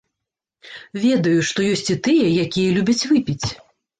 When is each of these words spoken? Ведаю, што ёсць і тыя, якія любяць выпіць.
Ведаю, 1.03 1.43
што 1.51 1.59
ёсць 1.75 1.91
і 1.95 1.97
тыя, 2.09 2.27
якія 2.45 2.73
любяць 2.79 3.07
выпіць. 3.13 3.47